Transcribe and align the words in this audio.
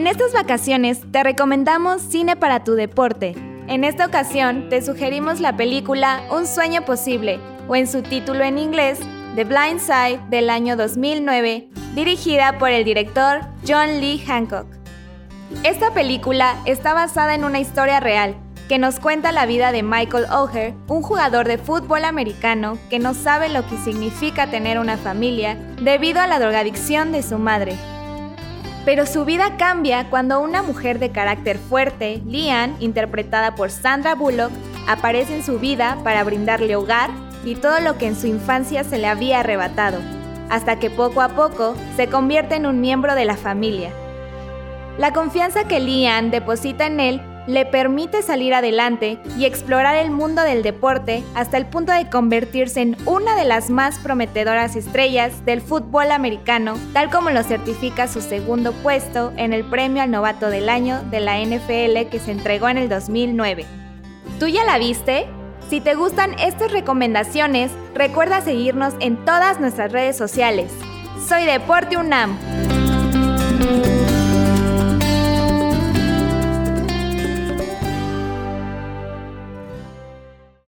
En 0.00 0.06
estas 0.06 0.32
vacaciones 0.32 1.02
te 1.12 1.22
recomendamos 1.22 2.00
Cine 2.00 2.34
para 2.34 2.64
tu 2.64 2.72
deporte. 2.72 3.34
En 3.68 3.84
esta 3.84 4.06
ocasión 4.06 4.70
te 4.70 4.80
sugerimos 4.80 5.40
la 5.40 5.58
película 5.58 6.22
Un 6.30 6.46
sueño 6.46 6.86
posible, 6.86 7.38
o 7.68 7.76
en 7.76 7.86
su 7.86 8.00
título 8.00 8.42
en 8.42 8.56
inglés, 8.56 8.98
The 9.34 9.44
Blind 9.44 9.78
Side 9.78 10.18
del 10.30 10.48
año 10.48 10.74
2009, 10.78 11.68
dirigida 11.94 12.58
por 12.58 12.70
el 12.70 12.82
director 12.82 13.40
John 13.68 14.00
Lee 14.00 14.24
Hancock. 14.26 14.68
Esta 15.64 15.92
película 15.92 16.56
está 16.64 16.94
basada 16.94 17.34
en 17.34 17.44
una 17.44 17.60
historia 17.60 18.00
real 18.00 18.36
que 18.70 18.78
nos 18.78 19.00
cuenta 19.00 19.32
la 19.32 19.44
vida 19.44 19.70
de 19.70 19.82
Michael 19.82 20.32
O'Hare, 20.32 20.74
un 20.88 21.02
jugador 21.02 21.46
de 21.46 21.58
fútbol 21.58 22.06
americano 22.06 22.78
que 22.88 23.00
no 23.00 23.12
sabe 23.12 23.50
lo 23.50 23.68
que 23.68 23.76
significa 23.76 24.46
tener 24.46 24.78
una 24.78 24.96
familia 24.96 25.56
debido 25.82 26.22
a 26.22 26.26
la 26.26 26.38
drogadicción 26.38 27.12
de 27.12 27.22
su 27.22 27.36
madre. 27.36 27.76
Pero 28.84 29.06
su 29.06 29.24
vida 29.24 29.56
cambia 29.58 30.08
cuando 30.08 30.40
una 30.40 30.62
mujer 30.62 30.98
de 30.98 31.10
carácter 31.10 31.58
fuerte, 31.58 32.22
Lian, 32.26 32.76
interpretada 32.80 33.54
por 33.54 33.70
Sandra 33.70 34.14
Bullock, 34.14 34.50
aparece 34.88 35.36
en 35.36 35.44
su 35.44 35.58
vida 35.58 35.98
para 36.02 36.24
brindarle 36.24 36.76
hogar 36.76 37.10
y 37.44 37.56
todo 37.56 37.80
lo 37.80 37.98
que 37.98 38.06
en 38.06 38.16
su 38.16 38.26
infancia 38.26 38.82
se 38.84 38.98
le 38.98 39.06
había 39.06 39.40
arrebatado, 39.40 39.98
hasta 40.48 40.78
que 40.78 40.90
poco 40.90 41.20
a 41.20 41.28
poco 41.30 41.74
se 41.96 42.08
convierte 42.08 42.54
en 42.54 42.66
un 42.66 42.80
miembro 42.80 43.14
de 43.14 43.26
la 43.26 43.36
familia. 43.36 43.90
La 44.98 45.12
confianza 45.12 45.64
que 45.64 45.80
Lian 45.80 46.30
deposita 46.30 46.86
en 46.86 47.00
él 47.00 47.22
le 47.46 47.64
permite 47.66 48.22
salir 48.22 48.54
adelante 48.54 49.18
y 49.36 49.44
explorar 49.44 49.96
el 49.96 50.10
mundo 50.10 50.42
del 50.42 50.62
deporte 50.62 51.22
hasta 51.34 51.56
el 51.56 51.66
punto 51.66 51.92
de 51.92 52.08
convertirse 52.08 52.80
en 52.80 52.96
una 53.06 53.36
de 53.36 53.44
las 53.44 53.70
más 53.70 53.98
prometedoras 53.98 54.76
estrellas 54.76 55.44
del 55.44 55.60
fútbol 55.60 56.12
americano, 56.12 56.74
tal 56.92 57.10
como 57.10 57.30
lo 57.30 57.42
certifica 57.42 58.08
su 58.08 58.20
segundo 58.20 58.72
puesto 58.72 59.32
en 59.36 59.52
el 59.52 59.64
premio 59.64 60.02
al 60.02 60.10
novato 60.10 60.50
del 60.50 60.68
año 60.68 61.02
de 61.10 61.20
la 61.20 61.38
NFL 61.38 62.10
que 62.10 62.20
se 62.22 62.32
entregó 62.32 62.68
en 62.68 62.78
el 62.78 62.88
2009. 62.88 63.64
¿Tú 64.38 64.48
ya 64.48 64.64
la 64.64 64.78
viste? 64.78 65.26
Si 65.68 65.80
te 65.80 65.94
gustan 65.94 66.34
estas 66.40 66.72
recomendaciones, 66.72 67.70
recuerda 67.94 68.40
seguirnos 68.40 68.94
en 69.00 69.24
todas 69.24 69.60
nuestras 69.60 69.92
redes 69.92 70.16
sociales. 70.16 70.72
Soy 71.28 71.44
Deporte 71.44 71.96
UNAM. 71.96 72.79